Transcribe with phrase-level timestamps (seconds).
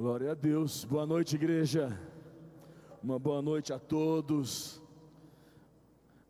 [0.00, 0.86] Glória a Deus.
[0.86, 1.94] Boa noite, igreja.
[3.02, 4.80] Uma boa noite a todos.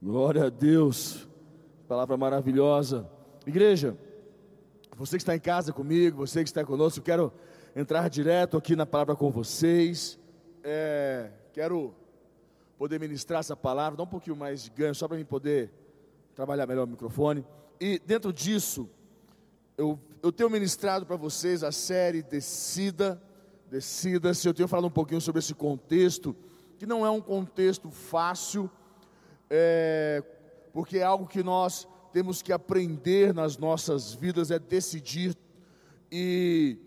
[0.03, 1.28] Glória a Deus.
[1.87, 3.08] Palavra maravilhosa.
[3.46, 3.96] Igreja,
[4.96, 7.33] você que está em casa comigo, você que está conosco, quero
[7.76, 10.18] entrar direto aqui na palavra com vocês.
[10.64, 11.94] É, quero
[12.76, 15.71] poder ministrar essa palavra, dar um pouquinho mais de ganho, só para mim poder
[16.34, 17.46] trabalhar melhor o microfone.
[17.80, 18.91] E dentro disso,
[19.78, 23.23] eu, eu tenho ministrado para vocês a série Descida
[23.70, 24.48] Decida-se.
[24.48, 26.34] Eu tenho falado um pouquinho sobre esse contexto,
[26.77, 28.69] que não é um contexto fácil,
[29.48, 30.24] é,
[30.73, 35.37] porque é algo que nós temos que aprender nas nossas vidas, é decidir
[36.10, 36.79] e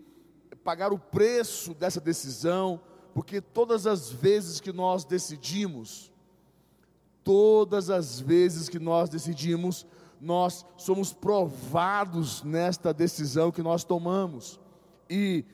[0.62, 2.78] pagar o preço dessa decisão,
[3.14, 6.12] porque todas as vezes que nós decidimos,
[7.22, 9.86] todas as vezes que nós decidimos,
[10.20, 14.60] nós somos provados nesta decisão que nós tomamos.
[15.08, 15.46] E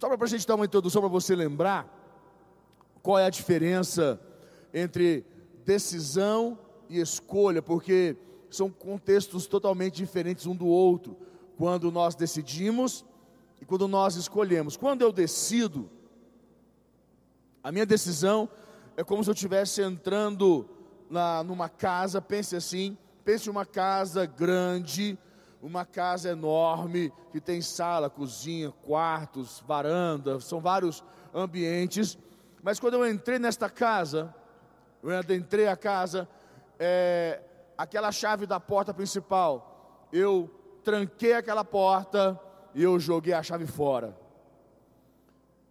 [0.00, 1.86] só para a gente dar uma introdução para você lembrar
[3.02, 4.18] qual é a diferença
[4.72, 5.26] entre
[5.62, 8.16] decisão e escolha, porque
[8.48, 11.18] são contextos totalmente diferentes um do outro.
[11.58, 13.04] Quando nós decidimos
[13.60, 14.74] e quando nós escolhemos.
[14.74, 15.90] Quando eu decido,
[17.62, 18.48] a minha decisão
[18.96, 20.66] é como se eu estivesse entrando
[21.10, 25.18] na, numa casa, pense assim, pense uma casa grande,
[25.62, 32.18] uma casa enorme que tem sala, cozinha, quartos, varanda, são vários ambientes.
[32.62, 34.34] Mas quando eu entrei nesta casa,
[35.02, 36.28] eu adentrei a casa,
[36.78, 37.42] é,
[37.76, 40.50] aquela chave da porta principal, eu
[40.82, 42.40] tranquei aquela porta
[42.74, 44.16] e eu joguei a chave fora.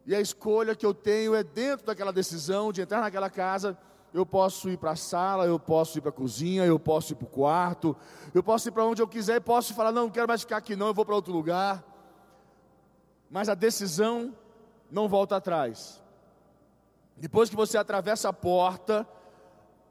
[0.05, 3.77] E a escolha que eu tenho é dentro daquela decisão de entrar naquela casa
[4.13, 7.15] eu posso ir para a sala, eu posso ir para a cozinha, eu posso ir
[7.15, 7.95] para o quarto,
[8.33, 10.57] eu posso ir para onde eu quiser e posso falar: não, não quero mais ficar
[10.57, 11.83] aqui, não, eu vou para outro lugar.
[13.29, 14.35] Mas a decisão
[14.89, 16.01] não volta atrás.
[17.15, 19.07] Depois que você atravessa a porta,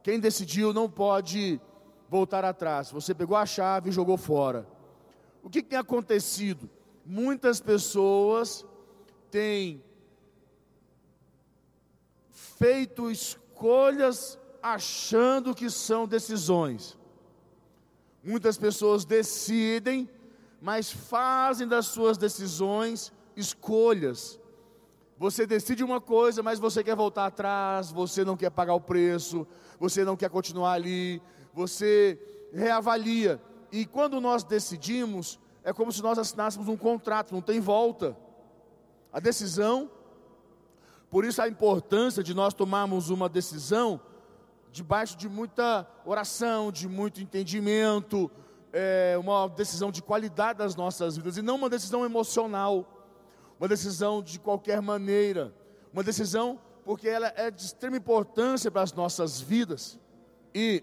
[0.02, 1.60] quem decidiu não pode
[2.08, 2.90] voltar atrás.
[2.90, 4.66] Você pegou a chave e jogou fora.
[5.42, 6.68] O que tem acontecido?
[7.04, 8.66] Muitas pessoas
[9.30, 9.84] têm
[12.30, 16.96] feito escolhas escolhas achando que são decisões.
[18.22, 20.08] Muitas pessoas decidem,
[20.60, 24.38] mas fazem das suas decisões escolhas.
[25.18, 29.44] Você decide uma coisa, mas você quer voltar atrás, você não quer pagar o preço,
[29.80, 31.20] você não quer continuar ali,
[31.52, 32.16] você
[32.52, 33.42] reavalia.
[33.72, 38.16] E quando nós decidimos, é como se nós assinássemos um contrato, não tem volta.
[39.12, 39.90] A decisão
[41.10, 44.00] por isso a importância de nós tomarmos uma decisão
[44.70, 48.30] debaixo de muita oração, de muito entendimento,
[48.72, 52.86] é, uma decisão de qualidade das nossas vidas e não uma decisão emocional,
[53.58, 55.54] uma decisão de qualquer maneira,
[55.92, 59.98] uma decisão porque ela é de extrema importância para as nossas vidas.
[60.54, 60.82] E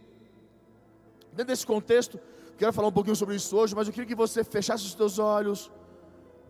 [1.31, 2.19] dentro desse contexto,
[2.57, 5.19] quero falar um pouquinho sobre isso hoje, mas eu queria que você fechasse os teus
[5.19, 5.71] olhos,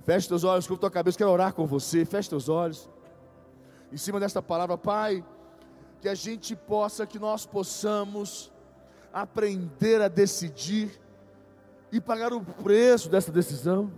[0.05, 2.89] feche os teus olhos, curva tua cabeça, quero orar com você, feche teus olhos
[3.91, 5.23] em cima desta palavra, Pai,
[6.01, 8.51] que a gente possa, que nós possamos
[9.13, 10.91] aprender a decidir
[11.91, 13.91] e pagar o preço dessa decisão,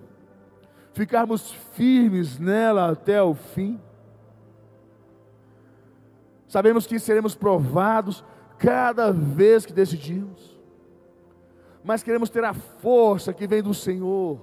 [0.93, 3.79] ficarmos firmes nela até o fim.
[6.47, 8.23] Sabemos que seremos provados
[8.57, 10.57] cada vez que decidimos,
[11.83, 14.39] mas queremos ter a força que vem do Senhor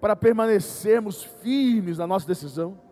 [0.00, 2.91] para permanecermos firmes na nossa decisão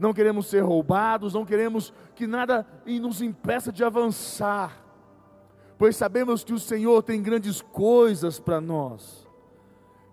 [0.00, 4.82] não queremos ser roubados, não queremos que nada nos impeça de avançar,
[5.76, 9.28] pois sabemos que o Senhor tem grandes coisas para nós,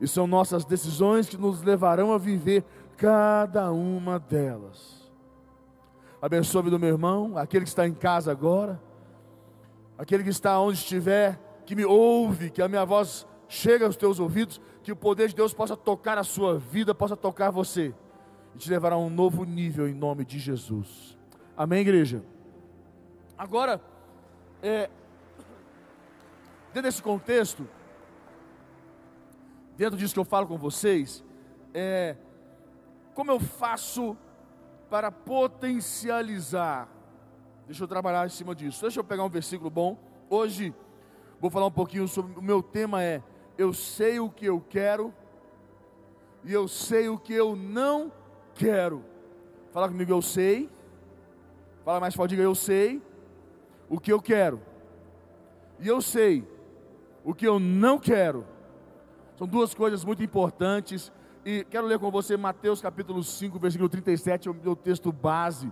[0.01, 2.65] e são nossas decisões que nos levarão a viver
[2.97, 5.09] cada uma delas.
[6.21, 8.81] Abençoe do meu irmão, aquele que está em casa agora,
[9.97, 14.19] aquele que está onde estiver, que me ouve, que a minha voz chega aos teus
[14.19, 17.95] ouvidos, que o poder de Deus possa tocar a sua vida, possa tocar você
[18.57, 21.15] e te levará a um novo nível em nome de Jesus.
[21.55, 22.23] Amém, igreja?
[23.37, 23.79] Agora,
[24.63, 24.89] é,
[26.73, 27.67] dentro desse contexto,
[29.77, 31.23] dentro disso que eu falo com vocês,
[31.71, 32.17] é,
[33.13, 34.17] como eu faço
[34.89, 36.89] para potencializar?
[37.67, 38.81] Deixa eu trabalhar em cima disso.
[38.81, 39.99] Deixa eu pegar um versículo bom.
[40.27, 40.73] Hoje
[41.39, 43.21] vou falar um pouquinho sobre o meu tema é
[43.55, 45.13] eu sei o que eu quero
[46.43, 48.26] e eu sei o que eu não quero.
[49.71, 50.69] Fala comigo, eu sei.
[51.85, 53.01] Fala mais forte, diga eu sei
[53.89, 54.61] o que eu quero.
[55.79, 56.45] E eu sei
[57.23, 58.45] o que eu não quero.
[59.37, 61.11] São duas coisas muito importantes
[61.45, 65.71] E quero ler com você Mateus capítulo 5, versículo 37, é o meu texto base.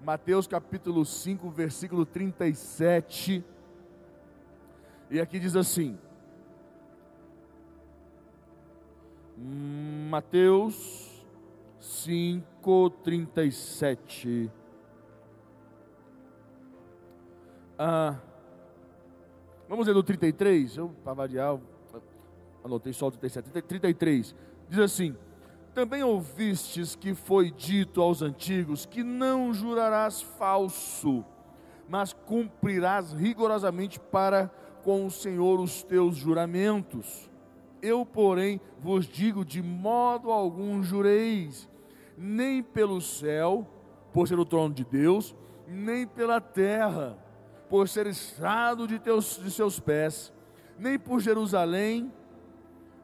[0.00, 3.44] Mateus capítulo 5, versículo 37.
[5.10, 5.98] E aqui diz assim:
[10.08, 11.13] Mateus
[11.84, 14.50] 5, 37.
[17.78, 18.16] Ah,
[19.68, 20.78] vamos ler do 33?
[20.78, 21.58] Eu, para variar,
[22.64, 23.62] anotei só o 37.
[23.62, 24.34] 33.
[24.68, 25.14] Diz assim:
[25.74, 31.22] Também ouvistes que foi dito aos antigos que não jurarás falso,
[31.86, 34.48] mas cumprirás rigorosamente para
[34.82, 37.30] com o Senhor os teus juramentos.
[37.84, 41.68] Eu, porém, vos digo: de modo algum jureis,
[42.16, 43.68] nem pelo céu,
[44.10, 45.36] por ser o trono de Deus,
[45.68, 47.18] nem pela terra,
[47.68, 50.32] por ser estrado de, teus, de seus pés,
[50.78, 52.10] nem por Jerusalém,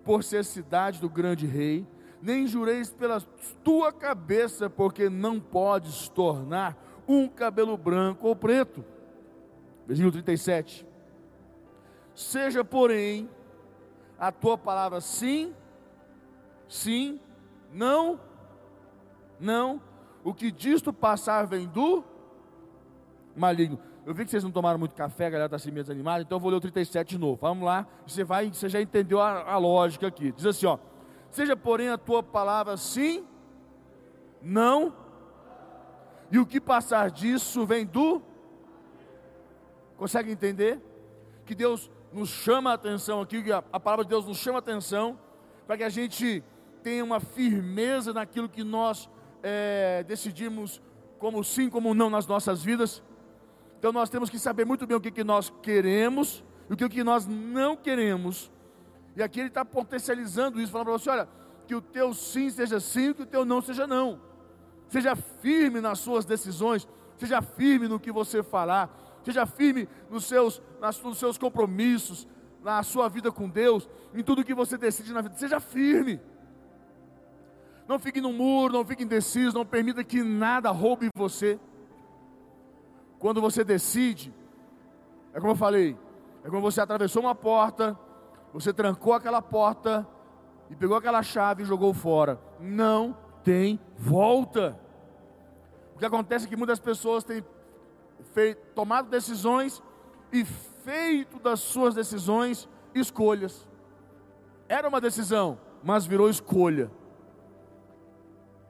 [0.02, 1.86] por ser cidade do grande rei,
[2.22, 3.20] nem jureis pela
[3.62, 8.82] tua cabeça, porque não podes tornar um cabelo branco ou preto.
[9.86, 10.86] Versículo 37.
[12.14, 13.28] Seja, porém,
[14.20, 15.52] a tua palavra sim,
[16.68, 17.18] sim,
[17.72, 18.20] não,
[19.40, 19.80] não.
[20.22, 22.04] O que disto passar vem do
[23.34, 23.80] maligno.
[24.04, 26.36] Eu vi que vocês não tomaram muito café, a galera está assim meio desanimada, então
[26.36, 27.38] eu vou ler o 37 de novo.
[27.40, 30.30] Vamos lá, você vai, você já entendeu a, a lógica aqui.
[30.32, 30.78] Diz assim, ó:
[31.30, 33.26] Seja porém a tua palavra sim,
[34.42, 34.92] não,
[36.30, 38.22] e o que passar disso vem do
[40.00, 40.80] Consegue entender?
[41.44, 44.58] Que Deus nos chama a atenção aqui, que a, a palavra de Deus nos chama
[44.58, 45.18] a atenção,
[45.66, 46.42] para que a gente
[46.82, 49.08] tenha uma firmeza naquilo que nós
[49.42, 50.80] é, decidimos
[51.18, 53.02] como sim, como não nas nossas vidas.
[53.78, 56.88] Então nós temos que saber muito bem o que, que nós queremos e o que,
[56.88, 58.50] que nós não queremos.
[59.16, 61.28] E aqui ele está potencializando isso, falando para você: olha,
[61.66, 64.20] que o teu sim seja sim, que o teu não seja não.
[64.88, 66.86] Seja firme nas suas decisões,
[67.16, 68.90] seja firme no que você falar,
[69.22, 70.62] seja firme nos seus,
[71.04, 72.26] nos seus compromissos,
[72.62, 76.20] na sua vida com Deus, em tudo que você decide na vida, seja firme.
[77.88, 81.58] Não fique no muro, não fique indeciso, não permita que nada roube você.
[83.18, 84.32] Quando você decide,
[85.32, 85.96] é como eu falei,
[86.44, 87.98] é como você atravessou uma porta,
[88.52, 90.06] você trancou aquela porta
[90.70, 92.40] e pegou aquela chave e jogou fora.
[92.60, 94.78] Não tem volta.
[95.94, 97.44] O que acontece é que muitas pessoas têm
[98.32, 99.82] feito, tomado decisões
[100.32, 103.68] e feito das suas decisões escolhas.
[104.68, 106.90] Era uma decisão, mas virou escolha.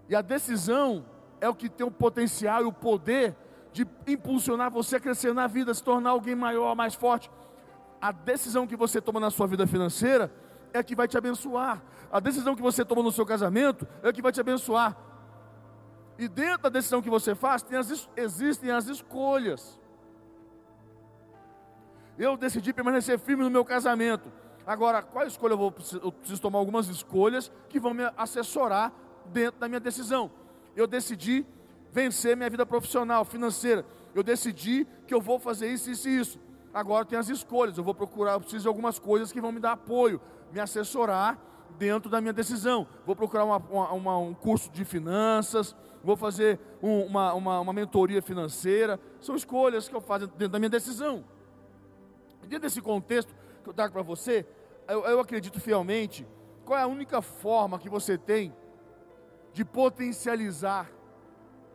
[0.09, 1.05] E a decisão
[1.41, 3.37] é o que tem o potencial e o poder
[3.73, 7.31] de impulsionar você a crescer na vida, se tornar alguém maior, mais forte.
[8.01, 10.33] A decisão que você toma na sua vida financeira
[10.73, 11.83] é que vai te abençoar.
[12.11, 14.97] A decisão que você toma no seu casamento é que vai te abençoar.
[16.21, 19.81] E dentro da decisão que você faz, as, existem as escolhas.
[22.19, 24.31] Eu decidi permanecer firme no meu casamento.
[24.67, 25.75] Agora, qual escolha eu vou?
[26.03, 28.93] Eu preciso tomar algumas escolhas que vão me assessorar
[29.33, 30.31] dentro da minha decisão.
[30.77, 31.47] Eu decidi
[31.91, 33.87] vencer minha vida profissional, financeira.
[34.15, 36.39] Eu decidi que eu vou fazer isso, isso e isso.
[36.75, 37.79] Agora tem as escolhas.
[37.79, 40.21] Eu vou procurar, eu preciso de algumas coisas que vão me dar apoio,
[40.53, 41.39] me assessorar
[41.79, 42.87] dentro da minha decisão.
[43.07, 48.23] Vou procurar uma, uma, um curso de finanças, vou fazer um, uma, uma, uma, mentoria
[48.23, 48.99] financeira.
[49.21, 51.25] São escolhas que eu faço dentro da minha decisão.
[52.43, 54.47] Dentro desse contexto que eu trago para você,
[54.89, 56.27] eu, eu acredito fielmente,
[56.65, 58.55] qual é a única forma que você tem
[59.53, 60.91] de potencializar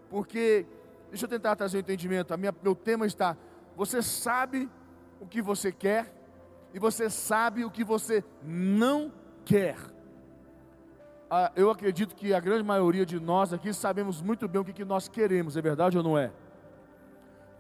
[0.10, 0.65] porque,
[1.10, 2.34] deixa eu tentar trazer o um entendimento.
[2.34, 3.38] A minha, meu tema está:
[3.75, 4.70] você sabe
[5.20, 6.13] o que você quer
[6.74, 9.12] e você sabe o que você não
[9.44, 9.77] quer.
[11.29, 14.72] Ah, eu acredito que a grande maioria de nós aqui sabemos muito bem o que,
[14.72, 16.32] que nós queremos, é verdade ou não é?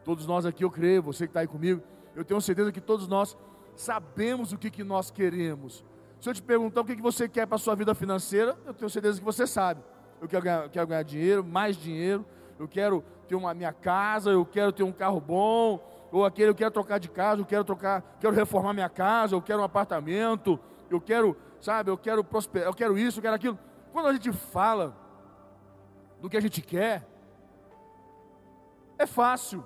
[0.03, 1.81] Todos nós aqui, eu creio, você que está aí comigo,
[2.15, 3.35] eu tenho certeza que todos nós
[3.75, 5.83] sabemos o que, que nós queremos.
[6.19, 8.73] Se eu te perguntar o que, que você quer para a sua vida financeira, eu
[8.73, 9.81] tenho certeza que você sabe.
[10.21, 12.23] Eu quero ganhar, quero ganhar dinheiro, mais dinheiro,
[12.59, 16.55] eu quero ter uma minha casa, eu quero ter um carro bom, ou aquele eu
[16.55, 20.59] quero trocar de casa, eu quero trocar, quero reformar minha casa, eu quero um apartamento,
[20.89, 23.59] eu quero, sabe, eu quero prosperar, eu quero isso, eu quero aquilo.
[23.91, 24.95] Quando a gente fala
[26.21, 27.07] do que a gente quer,
[28.97, 29.65] é fácil.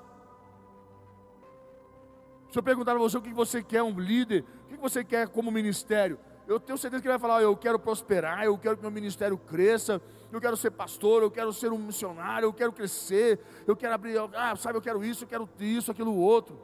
[2.51, 5.27] Se eu perguntar a você o que você quer, um líder, o que você quer
[5.27, 8.81] como ministério, eu tenho certeza que ele vai falar: eu quero prosperar, eu quero que
[8.81, 13.39] meu ministério cresça, eu quero ser pastor, eu quero ser um missionário, eu quero crescer,
[13.67, 16.59] eu quero abrir, ah, sabe, eu quero isso, eu quero isso, aquilo outro.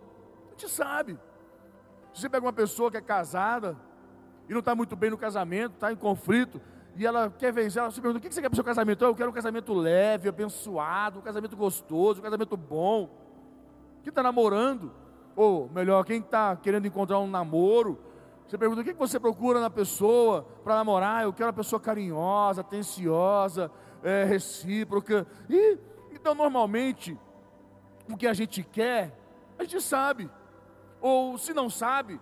[0.48, 1.20] A gente sabe.
[2.13, 3.77] Se você pega uma pessoa que é casada
[4.47, 6.61] e não está muito bem no casamento, está em conflito,
[6.97, 9.03] e ela quer vencer, ela se pergunta: o que você quer para o seu casamento?
[9.03, 13.09] Eu quero um casamento leve, abençoado, um casamento gostoso, um casamento bom.
[14.01, 14.91] Quem está namorando,
[15.35, 17.99] ou melhor, quem está querendo encontrar um namoro,
[18.47, 21.23] você pergunta: o que você procura na pessoa para namorar?
[21.23, 23.69] Eu quero uma pessoa carinhosa, atenciosa,
[24.01, 25.27] é, recíproca.
[25.49, 25.77] E
[26.13, 27.17] então, normalmente,
[28.09, 29.17] o que a gente quer,
[29.59, 30.29] a gente sabe.
[31.01, 32.19] Ou se não sabe,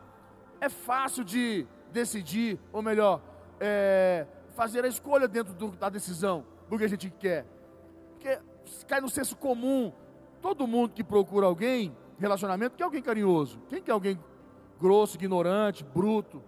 [0.59, 3.21] é fácil de decidir, ou melhor,
[3.59, 7.45] é, fazer a escolha dentro do, da decisão do que a gente quer.
[8.13, 8.39] Porque
[8.87, 9.93] cai no senso comum.
[10.41, 13.61] Todo mundo que procura alguém, relacionamento, quer alguém carinhoso.
[13.69, 14.19] Quem quer alguém
[14.79, 16.43] grosso, ignorante, bruto?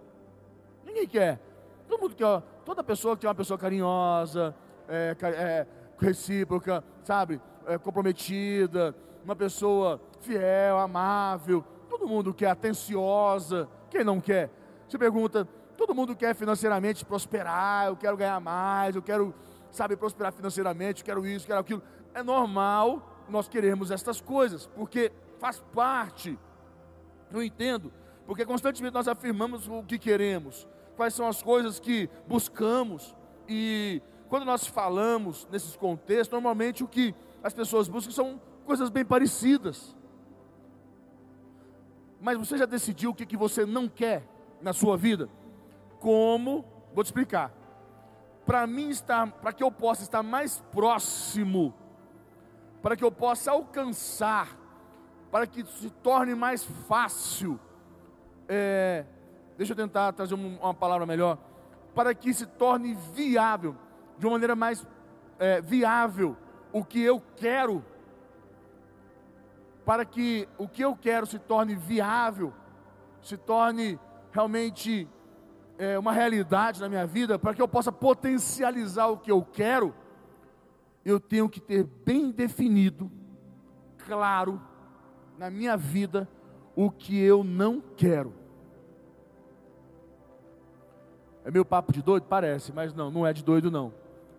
[0.84, 1.40] Ninguém quer.
[1.88, 4.54] Todo mundo quer, toda pessoa quer uma pessoa carinhosa,
[4.88, 5.66] é, é,
[5.98, 7.40] recíproca, sabe?
[7.66, 11.64] É, comprometida, uma pessoa fiel, amável.
[11.88, 13.68] Todo mundo quer atenciosa.
[13.88, 14.50] Quem não quer?
[14.88, 19.34] Você pergunta, Todo mundo quer financeiramente prosperar, eu quero ganhar mais, eu quero,
[19.70, 21.82] sabe, prosperar financeiramente, eu quero isso, quero aquilo.
[22.14, 26.38] É normal nós queremos estas coisas, porque faz parte.
[27.30, 27.92] Eu entendo,
[28.24, 30.66] porque constantemente nós afirmamos o que queremos,
[30.96, 33.14] quais são as coisas que buscamos,
[33.46, 39.04] e quando nós falamos nesses contextos, normalmente o que as pessoas buscam são coisas bem
[39.04, 39.94] parecidas.
[42.18, 45.28] Mas você já decidiu o que, que você não quer na sua vida?
[46.06, 47.52] como, vou te explicar.
[48.44, 51.74] Para mim estar, para que eu possa estar mais próximo,
[52.80, 54.56] para que eu possa alcançar,
[55.30, 57.58] para que se torne mais fácil,
[58.48, 59.04] é,
[59.56, 61.38] deixa eu tentar trazer uma palavra melhor,
[61.92, 63.74] para que se torne viável,
[64.16, 64.86] de uma maneira mais
[65.38, 66.36] é, viável,
[66.72, 67.84] o que eu quero,
[69.84, 72.52] para que o que eu quero se torne viável,
[73.22, 73.98] se torne
[74.36, 75.08] realmente
[75.78, 79.94] é, uma realidade na minha vida, para que eu possa potencializar o que eu quero,
[81.02, 83.10] eu tenho que ter bem definido,
[84.06, 84.60] claro,
[85.38, 86.28] na minha vida,
[86.74, 88.34] o que eu não quero.
[91.42, 92.26] É meu papo de doido?
[92.28, 93.94] Parece, mas não, não é de doido não.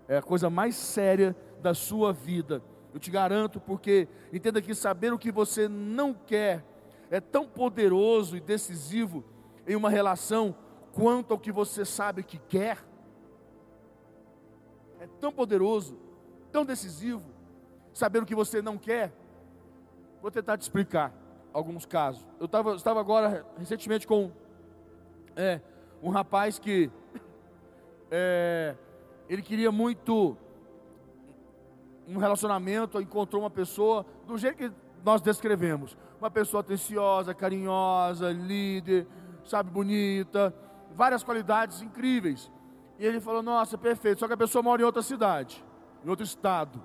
[0.08, 2.62] É a coisa mais séria da sua vida.
[2.94, 6.64] Eu te garanto, porque entenda que saber o que você não quer
[7.10, 9.24] é tão poderoso e decisivo
[9.68, 10.56] em uma relação
[10.94, 12.84] quanto ao que você sabe que quer.
[15.00, 16.00] É tão poderoso,
[16.52, 17.30] tão decisivo,
[17.94, 19.14] saber o que você não quer.
[20.22, 21.14] Vou tentar te explicar
[21.54, 22.26] alguns casos.
[22.40, 24.32] Eu tava, estava agora recentemente com
[25.36, 25.62] é,
[26.02, 26.90] um rapaz que
[28.10, 28.76] é,
[29.30, 30.38] ele queria muito
[32.08, 34.72] um relacionamento, encontrou uma pessoa do jeito que
[35.04, 39.06] nós descrevemos, uma pessoa atenciosa, carinhosa, líder,
[39.50, 40.54] sabe, bonita,
[40.96, 42.52] várias qualidades incríveis.
[43.00, 44.20] E ele falou: Nossa, perfeito.
[44.20, 45.64] Só que a pessoa mora em outra cidade,
[46.04, 46.82] em outro estado.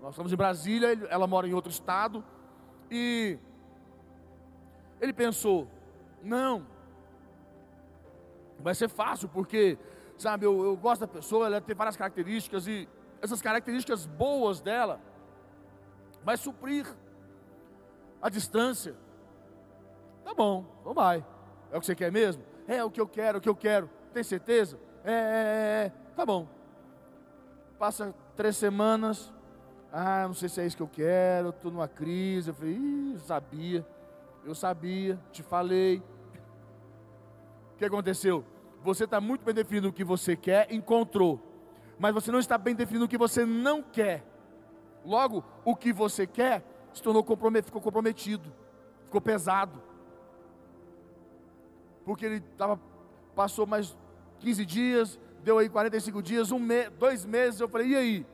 [0.00, 2.24] Nós estamos em Brasília, ela mora em outro estado.
[2.90, 3.38] E
[5.00, 5.68] ele pensou:
[6.22, 6.66] Não,
[8.58, 9.78] vai ser fácil, porque,
[10.16, 12.66] sabe, eu, eu gosto da pessoa, ela tem várias características.
[12.66, 12.88] E
[13.20, 15.00] essas características boas dela
[16.22, 16.86] vai suprir
[18.22, 18.94] a distância.
[20.24, 21.24] Tá bom, então vai.
[21.74, 22.40] É o que você quer mesmo?
[22.68, 23.90] É o que eu quero, é o que eu quero.
[24.12, 24.78] Tem certeza?
[25.04, 25.92] É, é, é, é.
[26.14, 26.46] Tá bom.
[27.76, 29.34] Passa três semanas.
[29.92, 31.48] Ah, não sei se é isso que eu quero.
[31.48, 32.50] Estou numa crise.
[32.50, 33.84] Eu falei, Ih, sabia.
[34.44, 36.00] Eu sabia, te falei.
[37.72, 38.44] O que aconteceu?
[38.84, 41.42] Você está muito bem definido o que você quer, encontrou.
[41.98, 44.24] Mas você não está bem definido o que você não quer.
[45.04, 46.62] Logo, o que você quer
[46.92, 48.52] se tornou comprometido, ficou comprometido,
[49.06, 49.82] ficou pesado
[52.04, 52.80] porque ele tava,
[53.34, 53.96] passou mais
[54.40, 58.26] 15 dias, deu aí 45 dias, um mês, dois meses, eu falei, e aí?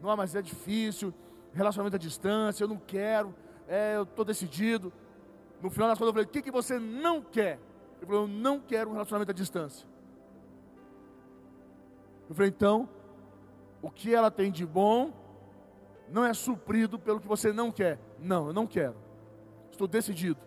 [0.00, 1.12] Não, mas é difícil,
[1.52, 3.34] relacionamento à distância, eu não quero,
[3.68, 4.92] é, eu estou decidido.
[5.62, 7.58] No final das contas eu falei, o que, que você não quer?
[7.98, 9.86] Ele falou, eu não quero um relacionamento à distância.
[12.28, 12.88] Eu falei, então,
[13.80, 15.12] o que ela tem de bom
[16.08, 17.98] não é suprido pelo que você não quer.
[18.18, 18.96] Não, eu não quero.
[19.70, 20.38] Estou decidido.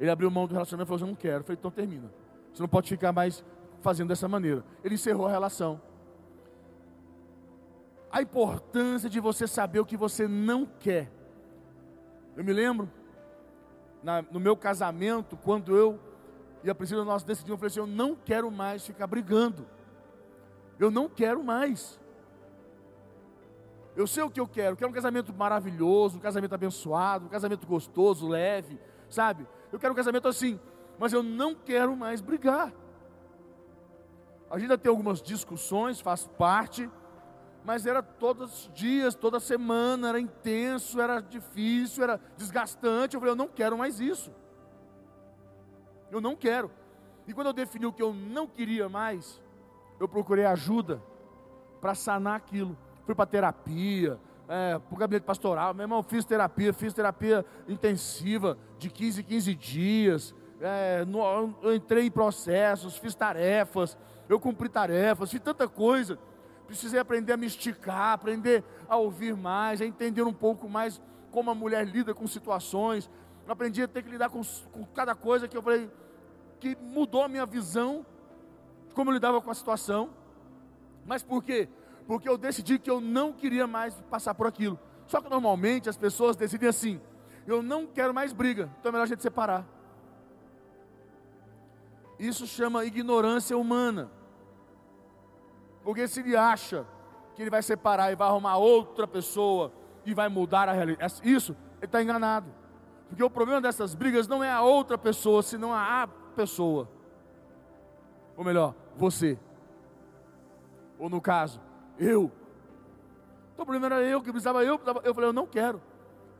[0.00, 1.40] Ele abriu mão do relacionamento e falou: Eu não quero.
[1.40, 2.10] Eu falei: Então termina.
[2.52, 3.44] Você não pode ficar mais
[3.80, 4.64] fazendo dessa maneira.
[4.82, 5.80] Ele encerrou a relação.
[8.10, 11.10] A importância de você saber o que você não quer.
[12.36, 12.88] Eu me lembro,
[14.02, 15.98] na, no meu casamento, quando eu
[16.62, 19.66] e a Priscila nós decidimos, eu falei assim: Eu não quero mais ficar brigando.
[20.78, 22.00] Eu não quero mais.
[23.96, 24.72] Eu sei o que eu quero.
[24.72, 29.46] Eu quero um casamento maravilhoso, um casamento abençoado, um casamento gostoso, leve, sabe?
[29.74, 30.60] Eu quero um casamento assim,
[31.00, 32.72] mas eu não quero mais brigar.
[34.48, 36.88] A gente ainda tem algumas discussões, faz parte,
[37.64, 43.16] mas era todos os dias, toda semana, era intenso, era difícil, era desgastante.
[43.16, 44.32] Eu falei, eu não quero mais isso.
[46.08, 46.70] Eu não quero.
[47.26, 49.42] E quando eu defini o que eu não queria mais,
[49.98, 51.02] eu procurei ajuda
[51.80, 52.78] para sanar aquilo.
[53.04, 55.74] Fui para terapia, é, para o gabinete pastoral.
[55.74, 60.34] Meu irmão, fiz terapia, fiz terapia intensiva de 15 em 15 dias.
[60.60, 63.98] É, no, eu entrei em processos, fiz tarefas,
[64.28, 66.18] eu cumpri tarefas, fiz tanta coisa.
[66.66, 71.50] Precisei aprender a me esticar, aprender a ouvir mais, a entender um pouco mais como
[71.50, 73.10] a mulher lida com situações.
[73.46, 74.40] Aprendi a ter que lidar com,
[74.72, 75.90] com cada coisa que eu falei,
[76.58, 78.06] que mudou a minha visão
[78.88, 80.10] de como eu lidava com a situação.
[81.04, 81.68] Mas por quê?
[82.06, 84.78] Porque eu decidi que eu não queria mais passar por aquilo.
[85.06, 87.00] Só que normalmente as pessoas decidem assim:
[87.46, 89.66] eu não quero mais briga, então é melhor a gente separar.
[92.18, 94.10] Isso chama ignorância humana.
[95.82, 96.86] Porque se ele acha
[97.34, 99.72] que ele vai separar e vai arrumar outra pessoa
[100.06, 102.50] e vai mudar a realidade, isso, ele está enganado.
[103.08, 106.88] Porque o problema dessas brigas não é a outra pessoa, senão a pessoa.
[108.36, 109.38] Ou melhor, você.
[110.98, 111.60] Ou no caso,
[111.98, 112.30] eu.
[113.52, 114.80] Então, o problema era eu, que precisava eu.
[115.02, 115.80] Eu falei, eu não quero.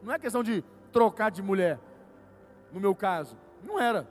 [0.02, 1.78] Não é questão de trocar de mulher.
[2.72, 3.36] No meu caso.
[3.62, 4.08] Não era.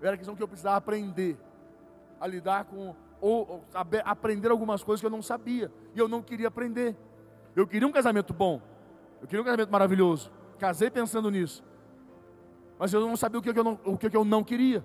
[0.00, 1.36] Era questão que eu precisava aprender
[2.20, 3.64] a lidar com ou, ou
[4.04, 6.96] aprender algumas coisas que eu não sabia e eu não queria aprender.
[7.54, 8.60] Eu queria um casamento bom,
[9.20, 10.30] eu queria um casamento maravilhoso.
[10.58, 11.64] Casei pensando nisso,
[12.78, 14.84] mas eu não sabia o que, eu, não, o que, eu não queria.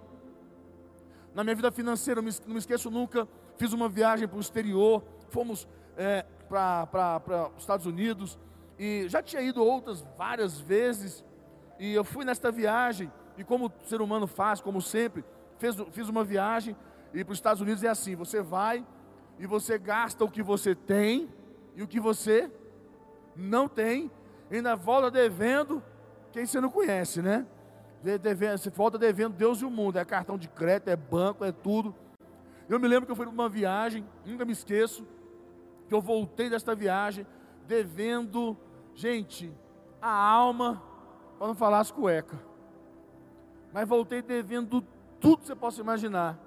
[1.33, 5.67] Na minha vida financeira, não me esqueço nunca, fiz uma viagem para o exterior, fomos
[5.97, 8.37] é, para os Estados Unidos
[8.77, 11.23] e já tinha ido outras várias vezes.
[11.79, 15.23] E eu fui nesta viagem e como o ser humano faz, como sempre,
[15.57, 16.75] fez, fiz uma viagem
[17.13, 18.85] e para os Estados Unidos é assim: você vai
[19.39, 21.29] e você gasta o que você tem
[21.75, 22.51] e o que você
[23.35, 24.11] não tem,
[24.51, 25.81] ainda volta devendo
[26.31, 27.45] quem você não conhece, né?
[28.03, 31.51] Devendo, você volta devendo Deus e o mundo, é cartão de crédito, é banco, é
[31.51, 31.93] tudo.
[32.67, 35.05] Eu me lembro que eu fui para uma viagem, nunca me esqueço,
[35.91, 37.27] que eu voltei desta viagem
[37.67, 38.55] devendo,
[38.95, 39.53] gente,
[40.01, 40.81] a alma,
[41.37, 42.39] para não falar as cuecas.
[43.73, 44.81] Mas voltei devendo
[45.19, 46.39] tudo que você possa imaginar.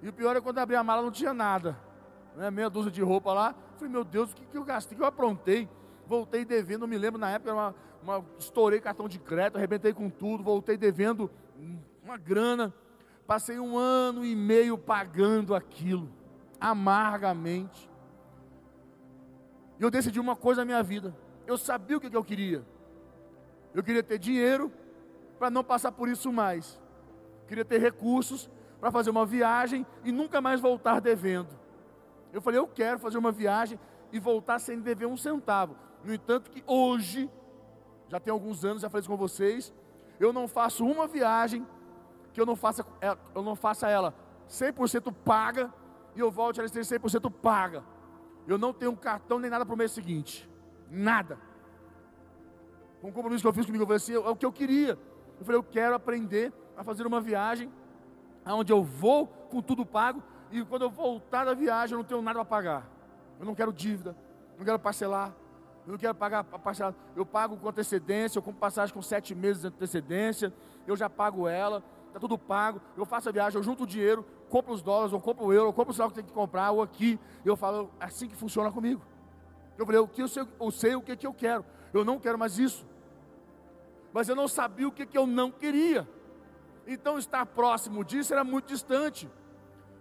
[0.00, 1.76] E o pior é quando abri a mala não tinha nada.
[2.36, 2.52] Né?
[2.52, 3.52] Meia dúzia de roupa lá.
[3.74, 4.94] Falei, meu Deus, o que, que eu gastei?
[4.94, 5.68] O que eu aprontei?
[6.06, 10.44] Voltei devendo, me lembro na época, uma, uma, estourei cartão de crédito, arrebentei com tudo,
[10.44, 11.28] voltei devendo
[12.00, 12.72] uma grana.
[13.26, 16.08] Passei um ano e meio pagando aquilo,
[16.60, 17.90] amargamente.
[19.82, 21.12] E eu decidi uma coisa na minha vida.
[21.44, 22.64] Eu sabia o que, eu queria.
[23.74, 24.72] Eu queria ter dinheiro
[25.40, 26.80] para não passar por isso mais.
[27.48, 31.48] queria ter recursos para fazer uma viagem e nunca mais voltar devendo.
[32.32, 33.76] Eu falei, eu quero fazer uma viagem
[34.12, 35.76] e voltar sem dever um centavo.
[36.04, 37.28] No entanto, que hoje,
[38.06, 39.74] já tem alguns anos, já falei isso com vocês,
[40.20, 41.66] eu não faço uma viagem
[42.32, 44.14] que eu não faça, é, eu não faça ela
[44.48, 45.74] 100% paga
[46.14, 47.82] e eu volte ela esteja 100% paga.
[48.46, 50.48] Eu não tenho cartão nem nada para o mês seguinte.
[50.90, 51.38] Nada.
[53.00, 54.98] Com um compromisso que eu fiz comigo, eu falei assim, é o que eu queria.
[55.38, 57.70] Eu falei, eu quero aprender a fazer uma viagem
[58.44, 62.22] aonde eu vou com tudo pago e quando eu voltar da viagem eu não tenho
[62.22, 62.88] nada para pagar.
[63.38, 64.16] Eu não quero dívida,
[64.56, 65.34] não quero parcelar,
[65.86, 66.96] eu não quero pagar parcelado.
[67.16, 70.52] Eu pago com antecedência, eu compro passagem com sete meses de antecedência,
[70.86, 72.80] eu já pago ela, está tudo pago.
[72.96, 75.70] Eu faço a viagem, eu junto o dinheiro, compro os dólares, eu compro o euro,
[75.70, 77.18] eu compro o que tem que comprar, ou aqui.
[77.44, 79.02] Eu falo, é assim que funciona comigo.
[79.78, 81.64] Eu falei, o que eu sei, eu sei o que, que eu quero.
[81.92, 82.86] Eu não quero mais isso.
[84.12, 86.06] Mas eu não sabia o que, que eu não queria.
[86.86, 89.28] Então estar próximo disso era muito distante.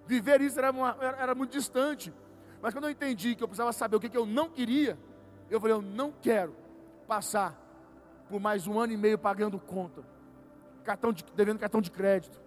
[0.05, 2.13] Viver isso era, uma, era, muito distante.
[2.61, 4.99] Mas quando eu entendi que eu precisava saber o que, que eu não queria,
[5.49, 6.55] eu falei, eu não quero
[7.07, 7.57] passar
[8.29, 10.03] por mais um ano e meio pagando conta,
[10.83, 12.41] cartão de, devendo cartão de crédito.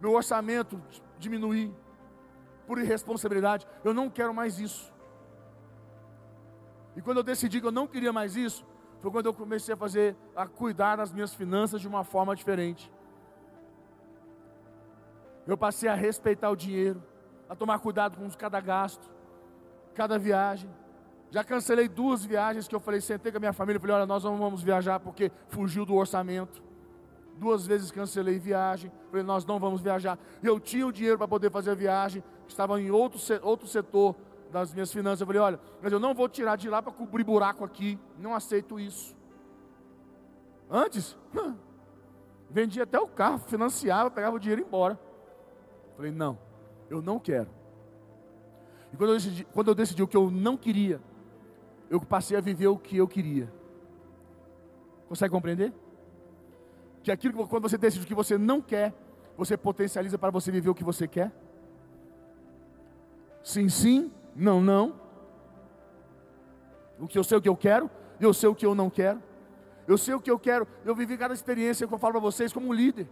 [0.00, 0.80] Meu orçamento
[1.18, 1.72] diminuir
[2.66, 3.66] por irresponsabilidade.
[3.84, 4.92] Eu não quero mais isso.
[6.96, 8.64] E quando eu decidi que eu não queria mais isso,
[9.00, 12.90] foi quando eu comecei a fazer, a cuidar das minhas finanças de uma forma diferente.
[15.46, 17.02] Eu passei a respeitar o dinheiro,
[17.48, 19.08] a tomar cuidado com cada gasto,
[19.94, 20.68] cada viagem.
[21.30, 24.22] Já cancelei duas viagens que eu falei, sentei com a minha família falei, olha, nós
[24.24, 26.62] não vamos viajar porque fugiu do orçamento.
[27.36, 30.18] Duas vezes cancelei viagem, falei, nós não vamos viajar.
[30.42, 34.14] Eu tinha o dinheiro para poder fazer a viagem, estava em outro, outro setor
[34.50, 35.20] das minhas finanças.
[35.20, 37.98] Eu falei, olha, mas eu não vou tirar de lá para cobrir buraco aqui.
[38.18, 39.14] Não aceito isso.
[40.70, 41.16] Antes,
[42.48, 44.98] vendia até o carro, financiava, pegava o dinheiro e ia embora.
[45.96, 46.38] Falei, não,
[46.88, 47.48] eu não quero.
[48.92, 51.00] E quando eu, decidi, quando eu decidi o que eu não queria,
[51.88, 53.52] eu passei a viver o que eu queria.
[55.08, 55.72] Consegue compreender?
[57.02, 58.92] Que aquilo que quando você decide o que você não quer,
[59.36, 61.32] você potencializa para você viver o que você quer?
[63.42, 65.00] Sim, sim, não, não.
[66.98, 69.22] O que eu sei o que eu quero, eu sei o que eu não quero.
[69.86, 70.66] Eu sei o que eu quero.
[70.84, 73.08] Eu vivi cada experiência que eu falo para vocês como líder.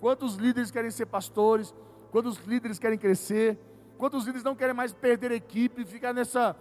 [0.00, 1.74] Quantos líderes querem ser pastores?
[2.12, 3.58] Quantos líderes querem crescer?
[3.96, 6.54] Quantos líderes não querem mais perder equipe, ficar nessa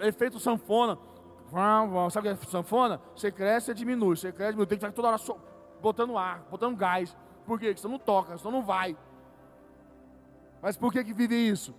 [0.00, 0.98] efeito sanfona?
[2.10, 3.00] Sabe o que é sanfona?
[3.14, 5.18] Você cresce e diminui, você cresce, tem que estar toda hora
[5.80, 7.16] botando ar, botando gás.
[7.46, 7.66] Por quê?
[7.66, 8.96] Porque você não toca, você não vai.
[10.62, 11.74] Mas por que, que vive isso?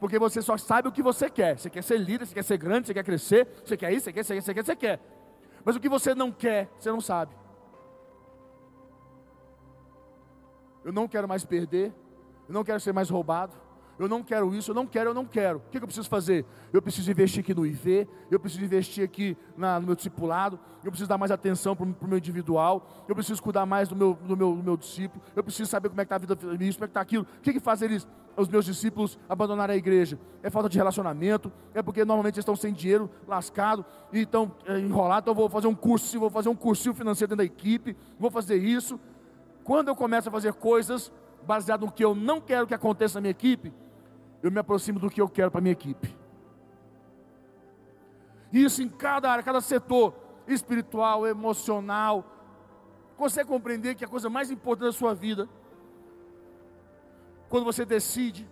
[0.00, 1.58] Porque você só sabe o que você quer.
[1.58, 4.12] Você quer ser líder, você quer ser grande, você quer crescer, você quer isso, você
[4.12, 5.00] quer, você quer, você quer, você quer.
[5.62, 7.34] Mas o que você não quer, você não sabe.
[10.82, 11.92] Eu não quero mais perder,
[12.48, 13.54] eu não quero ser mais roubado,
[14.00, 15.58] eu não quero isso, eu não quero, eu não quero.
[15.58, 16.46] O que, eu preciso fazer?
[16.72, 20.90] Eu preciso investir aqui no IV, eu preciso investir aqui na, no meu discipulado, eu
[20.90, 24.34] preciso dar mais atenção para o meu individual, eu preciso cuidar mais do meu, do
[24.34, 26.86] meu, do meu discípulo, eu preciso saber como é que está a vida isso, como
[26.86, 27.26] é que está aquilo.
[27.38, 28.08] O que, que isso?
[28.38, 30.18] Os meus discípulos abandonarem a igreja.
[30.42, 34.78] É falta de relacionamento, é porque normalmente eles estão sem dinheiro, lascado, e estão é,
[34.78, 37.94] enrolados, então eu vou fazer um curso, vou fazer um cursinho financeiro dentro da equipe,
[38.18, 38.98] vou fazer isso.
[39.62, 41.12] Quando eu começo a fazer coisas
[41.46, 43.72] baseado no que eu não quero que aconteça na minha equipe,
[44.42, 46.16] eu me aproximo do que eu quero para minha equipe.
[48.52, 50.14] Isso em cada área, cada setor,
[50.46, 52.24] espiritual, emocional.
[53.18, 55.48] Você compreender que a coisa mais importante da sua vida,
[57.48, 58.48] quando você decide,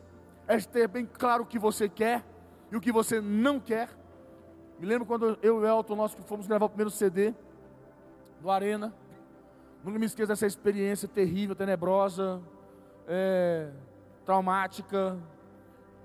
[0.46, 2.24] é ter bem claro o que você quer
[2.70, 3.88] e o que você não quer.
[4.79, 7.35] Me lembro quando eu e o Elton, nós fomos gravar o primeiro CD
[8.40, 8.94] do Arena.
[9.83, 12.40] Nunca me esqueço dessa experiência terrível, tenebrosa,
[13.07, 13.70] é,
[14.24, 15.18] traumática,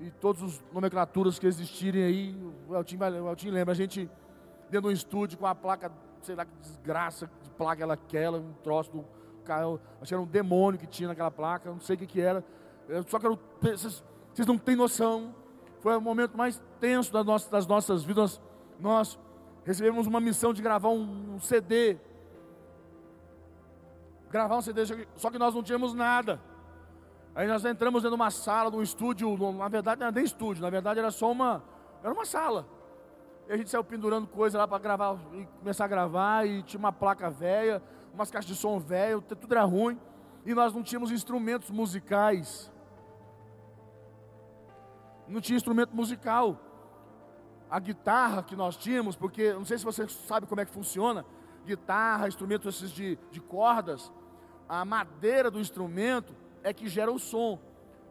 [0.03, 4.09] e todas as nomenclaturas que existirem aí, o Eltinho, vai, o Eltinho lembra, a gente
[4.69, 5.89] dentro de um estúdio com a placa,
[6.21, 9.05] sei lá que desgraça de placa ela aquela, um troço do
[9.45, 12.19] carro, acho que era um demônio que tinha naquela placa, não sei o que que
[12.21, 12.43] era,
[12.89, 15.33] eu só quero, vocês, vocês não têm noção,
[15.79, 18.41] foi o momento mais tenso das nossas, das nossas vidas,
[18.79, 19.17] nós
[19.63, 21.97] recebemos uma missão de gravar um, um CD,
[24.29, 24.81] gravar um CD,
[25.15, 26.41] só que nós não tínhamos nada,
[27.35, 30.61] Aí nós entramos dentro de uma sala, num estúdio, na verdade não era nem estúdio,
[30.61, 31.63] na verdade era só uma,
[32.03, 32.67] era uma sala.
[33.47, 36.77] E a gente saiu pendurando coisa lá para gravar, e começar a gravar, e tinha
[36.77, 37.81] uma placa velha,
[38.13, 39.99] umas caixas de som velho, tudo era ruim,
[40.45, 42.71] e nós não tínhamos instrumentos musicais.
[45.27, 46.59] Não tinha instrumento musical.
[47.67, 51.25] A guitarra que nós tínhamos, porque não sei se você sabe como é que funciona,
[51.65, 54.11] guitarra, instrumentos esses de, de cordas,
[54.69, 57.59] a madeira do instrumento é que gera o som.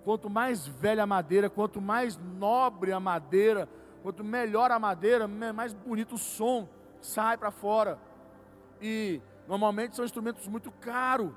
[0.05, 3.69] Quanto mais velha a madeira, quanto mais nobre a madeira,
[4.03, 6.69] quanto melhor a madeira, mais bonito o som
[7.01, 7.99] sai para fora.
[8.81, 11.33] E normalmente são instrumentos muito caros.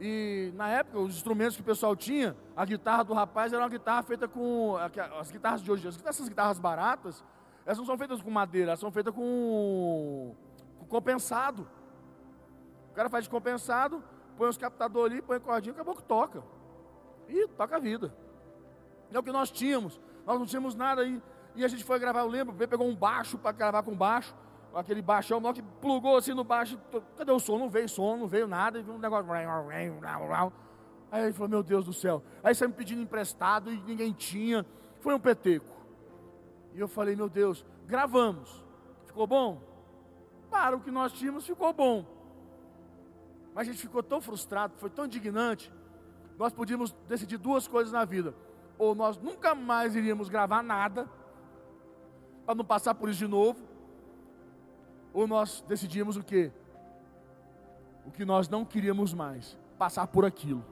[0.00, 3.68] E na época, os instrumentos que o pessoal tinha, a guitarra do rapaz era uma
[3.68, 4.76] guitarra feita com.
[5.18, 7.24] As guitarras de hoje, essas guitarras baratas,
[7.64, 10.34] elas não são feitas com madeira, elas são feitas com,
[10.78, 11.68] com compensado.
[12.90, 14.02] O cara faz de compensado,
[14.42, 16.42] põe os captadores ali, põe cordinha, acabou que toca.
[17.28, 18.12] E toca a vida.
[19.12, 20.00] É o que nós tínhamos.
[20.26, 21.22] Nós não tínhamos nada aí.
[21.54, 24.34] E a gente foi gravar, eu lembro, pegou um baixo para gravar com baixo.
[24.74, 26.76] Aquele baixão, nós que plugou assim no baixo.
[27.16, 27.56] Cadê o som?
[27.56, 28.80] Não veio som, não veio nada.
[28.80, 29.30] E um negócio.
[31.12, 32.20] Aí ele falou, meu Deus do céu.
[32.42, 34.66] Aí você me pedindo emprestado e ninguém tinha.
[34.98, 35.70] Foi um peteco.
[36.74, 38.64] E eu falei, meu Deus, gravamos.
[39.06, 39.62] Ficou bom?
[40.50, 42.21] Para o que nós tínhamos, ficou bom.
[43.54, 45.72] Mas a gente ficou tão frustrado, foi tão indignante.
[46.38, 48.34] Nós podíamos decidir duas coisas na vida:
[48.78, 51.08] ou nós nunca mais iríamos gravar nada,
[52.46, 53.60] para não passar por isso de novo,
[55.12, 56.50] ou nós decidimos o que?
[58.06, 60.64] O que nós não queríamos mais, passar por aquilo.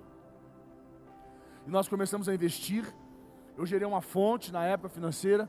[1.66, 2.84] E nós começamos a investir.
[3.56, 5.48] Eu gerei uma fonte na época financeira,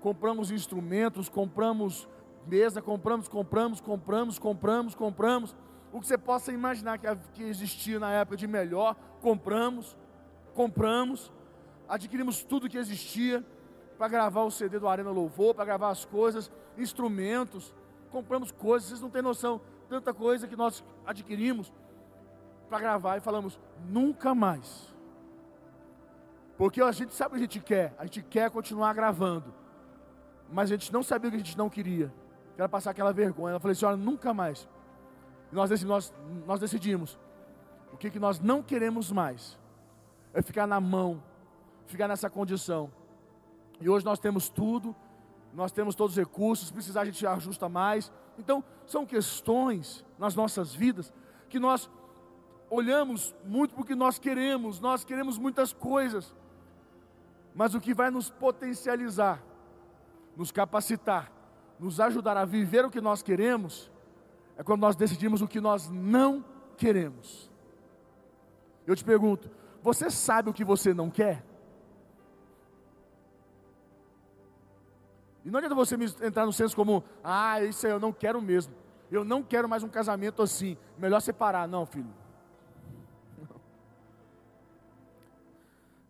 [0.00, 2.06] compramos instrumentos, compramos
[2.46, 5.56] mesa, compramos, compramos, compramos, compramos, compramos
[5.96, 9.96] o que você possa imaginar que, existia na época de melhor, compramos,
[10.54, 11.32] compramos,
[11.88, 13.42] adquirimos tudo que existia
[13.96, 17.74] para gravar o CD do Arena Louvor, para gravar as coisas, instrumentos,
[18.10, 21.72] compramos coisas, vocês não têm noção, tanta coisa que nós adquirimos
[22.68, 24.94] para gravar e falamos, nunca mais.
[26.58, 29.54] Porque a gente sabe o que a gente quer, a gente quer continuar gravando,
[30.52, 32.12] mas a gente não sabia o que a gente não queria,
[32.54, 33.52] que era passar aquela vergonha.
[33.52, 34.68] Ela falou assim: olha, nunca mais
[35.52, 36.14] nós, nós,
[36.46, 37.18] nós decidimos
[37.92, 39.58] o que, que nós não queremos mais
[40.34, 41.22] é ficar na mão
[41.86, 42.90] ficar nessa condição.
[43.80, 44.94] E hoje nós temos tudo,
[45.52, 48.12] nós temos todos os recursos, se precisar a gente ajusta mais.
[48.38, 51.12] Então, são questões nas nossas vidas
[51.48, 51.88] que nós
[52.68, 56.34] olhamos muito porque nós queremos, nós queremos muitas coisas.
[57.54, 59.42] Mas o que vai nos potencializar,
[60.36, 61.32] nos capacitar,
[61.78, 63.90] nos ajudar a viver o que nós queremos,
[64.56, 66.44] é quando nós decidimos o que nós não
[66.76, 67.50] queremos.
[68.86, 69.50] Eu te pergunto,
[69.82, 71.44] você sabe o que você não quer?
[75.44, 78.74] E não adianta você entrar no senso comum, ah, isso aí eu não quero mesmo.
[79.10, 80.76] Eu não quero mais um casamento assim.
[80.98, 81.68] Melhor separar.
[81.68, 82.12] Não, filho.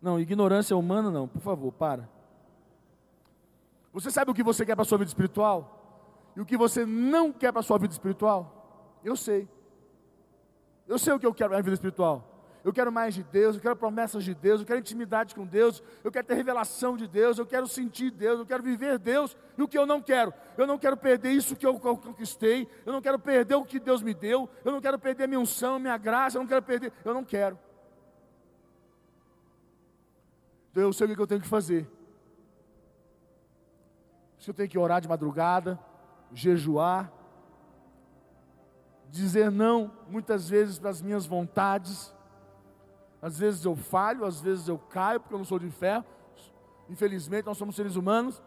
[0.01, 2.07] Não, ignorância humana não, por favor, para.
[3.93, 5.86] Você sabe o que você quer para a sua vida espiritual?
[6.37, 8.99] E o que você não quer para a sua vida espiritual?
[9.03, 9.49] Eu sei.
[10.87, 12.59] Eu sei o que eu quero para a vida espiritual.
[12.63, 15.81] Eu quero mais de Deus, eu quero promessas de Deus, eu quero intimidade com Deus,
[16.03, 19.35] eu quero ter revelação de Deus, eu quero sentir Deus, eu quero viver Deus.
[19.57, 20.31] E o que eu não quero?
[20.55, 24.03] Eu não quero perder isso que eu conquistei, eu não quero perder o que Deus
[24.03, 27.15] me deu, eu não quero perder minha unção, minha graça, eu não quero perder, eu
[27.15, 27.57] não quero.
[30.69, 31.89] Então eu sei o que eu tenho que fazer.
[34.37, 35.79] Se eu tenho que orar de madrugada,
[36.33, 37.11] jejuar,
[39.09, 42.13] dizer não muitas vezes para as minhas vontades.
[43.21, 46.05] Às vezes eu falho, às vezes eu caio, porque eu não sou de ferro.
[46.89, 48.41] Infelizmente, nós somos seres humanos.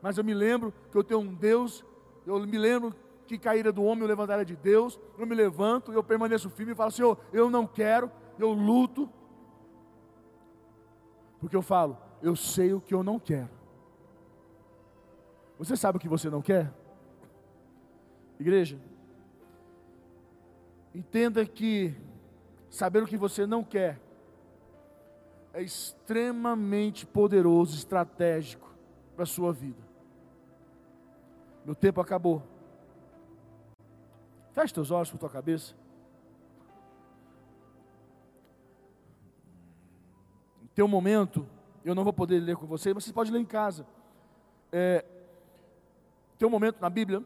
[0.00, 1.84] Mas eu me lembro que eu tenho um Deus.
[2.26, 2.94] Eu me lembro
[3.26, 4.98] que caíra do homem, eu levantaria de Deus.
[5.18, 9.08] Eu me levanto, eu permaneço firme e falo: Senhor, eu não quero, eu luto,
[11.40, 13.50] porque eu falo, eu sei o que eu não quero.
[15.58, 16.72] Você sabe o que você não quer?
[18.38, 18.78] Igreja,
[20.94, 21.94] entenda que
[22.68, 24.00] saber o que você não quer
[25.52, 28.74] é extremamente poderoso, estratégico
[29.14, 29.82] para a sua vida.
[31.64, 32.42] Meu tempo acabou.
[34.52, 35.74] Feche teus olhos por tua cabeça.
[40.74, 41.46] tem um momento,
[41.84, 43.86] eu não vou poder ler com vocês, mas vocês podem ler em casa.
[44.72, 45.04] É,
[46.36, 47.22] tem um momento na Bíblia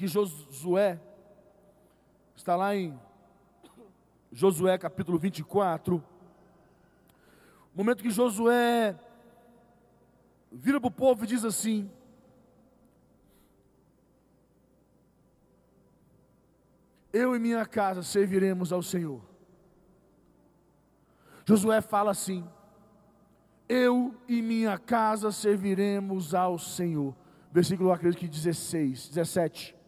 [0.00, 0.98] que Josué
[2.34, 2.98] está lá em
[4.32, 6.02] Josué capítulo 24.
[7.74, 8.98] O momento que Josué
[10.50, 11.90] vira para o povo e diz assim:
[17.12, 19.20] Eu e minha casa serviremos ao Senhor.
[21.44, 22.48] Josué fala assim:
[23.68, 27.14] Eu e minha casa serviremos ao Senhor.
[27.52, 29.79] Versículo, acredito que 16, 17.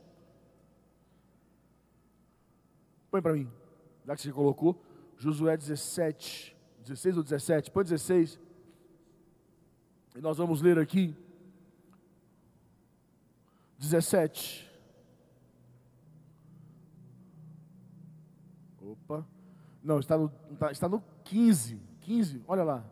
[3.13, 3.47] Põe para mim,
[4.07, 4.83] já que você colocou.
[5.19, 8.41] Josué 17, 16 ou 17, põe 16.
[10.17, 11.15] E nós vamos ler aqui.
[13.79, 14.67] 17.
[18.81, 19.27] Opa.
[19.85, 20.33] Não, está no,
[20.71, 22.85] está no 15, 15, olha lá.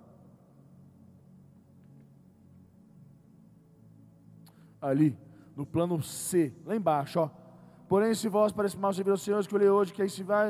[4.83, 5.19] Ali,
[5.57, 7.40] no plano C, lá embaixo, ó.
[7.91, 9.13] Porém, se vós parece mal servir
[9.49, 10.49] que eu li hoje, que aí se vai.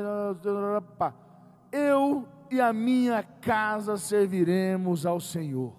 [1.71, 5.73] Eu e a minha casa serviremos ao Senhor.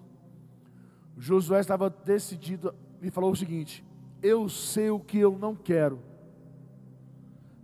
[1.17, 3.81] Josué estava decidido e falou o seguinte:
[4.21, 6.01] Eu sei o que eu não quero.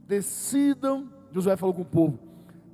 [0.07, 2.17] Decidam, Josué falou com o povo: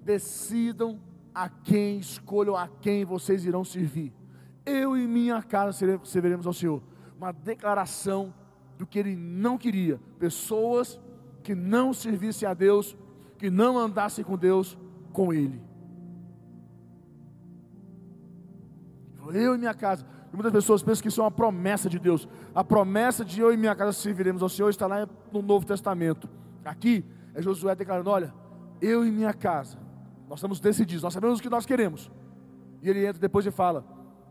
[0.03, 0.99] decidam
[1.33, 4.13] a quem escolham a quem vocês irão servir.
[4.63, 6.83] Eu e minha casa serviremos ao Senhor.
[7.17, 8.31] Uma declaração
[8.77, 9.99] do que ele não queria.
[10.19, 10.99] Pessoas
[11.45, 12.97] que não servissem a Deus,
[13.37, 14.75] que não andassem com Deus,
[15.13, 15.61] com Ele.
[19.31, 20.05] Eu e minha casa.
[20.33, 22.27] Muitas pessoas pensam que isso é uma promessa de Deus.
[22.53, 26.27] A promessa de eu e minha casa serviremos ao Senhor está lá no Novo Testamento.
[26.65, 27.05] Aqui
[27.35, 28.33] é Josué declarando: olha,
[28.81, 29.77] eu e minha casa
[30.27, 32.11] nós estamos decididos, nós sabemos o que nós queremos.
[32.81, 33.85] E ele entra depois e fala: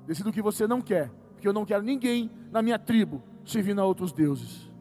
[0.05, 3.81] Decida o que você não quer, porque eu não quero ninguém na minha tribo servindo
[3.81, 4.74] a outros deuses.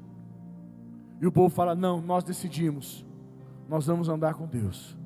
[1.24, 3.06] E o povo fala: Não, nós decidimos,
[3.70, 4.98] nós vamos andar com Deus.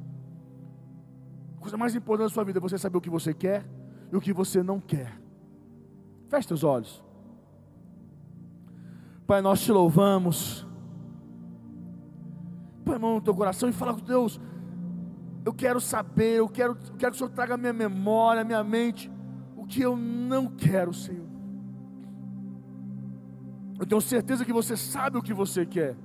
[1.57, 3.63] A coisa mais importante da sua vida é você saber o que você quer
[4.11, 5.21] e o que você não quer.
[6.27, 7.03] Feche os olhos.
[9.27, 10.65] Pai, nós te louvamos.
[12.83, 14.39] Põe a mão no teu coração e fala com Deus
[15.47, 18.43] eu quero saber, eu quero, eu quero que o Senhor traga a minha memória, a
[18.43, 19.09] minha mente,
[19.55, 21.25] o que eu não quero, Senhor.
[23.79, 25.95] Eu tenho certeza que você sabe o que você quer.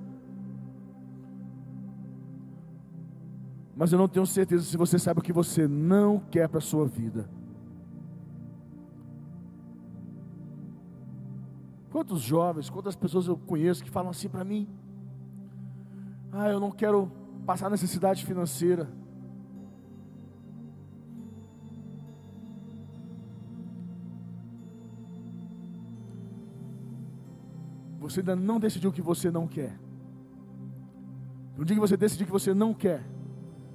[3.83, 6.61] mas eu não tenho certeza se você sabe o que você não quer para a
[6.61, 7.29] sua vida.
[11.91, 14.69] Quantos jovens, quantas pessoas eu conheço que falam assim para mim:
[16.31, 17.11] Ah, eu não quero
[17.45, 18.89] passar necessidade financeira.
[27.99, 29.77] Você ainda não decidiu o que você não quer.
[31.57, 33.05] No dia que você decidir que você não quer,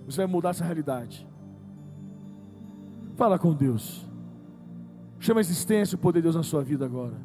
[0.08, 1.28] você vai mudar essa realidade.
[3.18, 4.06] Fala com Deus.
[5.20, 7.16] Chama a existência o poder de Deus na sua vida agora.